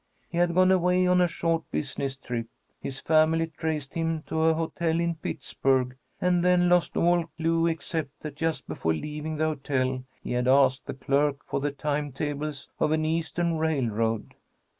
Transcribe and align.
He 0.29 0.39
had 0.39 0.55
gone 0.55 0.71
away 0.71 1.05
on 1.05 1.21
a 1.21 1.27
short 1.27 1.69
business 1.69 2.17
trip. 2.17 2.47
His 2.81 2.99
family 2.99 3.45
traced 3.45 3.93
him 3.93 4.23
to 4.23 4.39
a 4.45 4.53
hotel 4.55 4.99
in 4.99 5.13
Pittsburg, 5.13 5.95
and 6.19 6.43
then 6.43 6.67
lost 6.69 6.97
all 6.97 7.25
clue, 7.37 7.67
except 7.67 8.19
that 8.21 8.35
just 8.35 8.67
before 8.67 8.95
leaving 8.95 9.35
the 9.37 9.45
hotel 9.45 10.03
he 10.23 10.31
had 10.31 10.47
asked 10.47 10.87
the 10.87 10.95
clerk 10.95 11.45
for 11.45 11.59
the 11.59 11.69
time 11.69 12.11
tables 12.11 12.67
of 12.79 12.91
an 12.91 13.05
Eastern 13.05 13.59
railroad. 13.59 14.33